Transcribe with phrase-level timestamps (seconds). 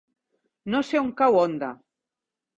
[0.75, 1.71] No sé on cau Onda.